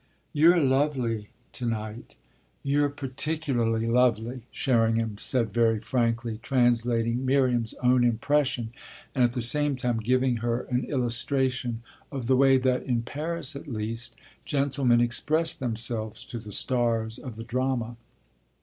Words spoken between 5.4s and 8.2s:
very frankly, translating Miriam's own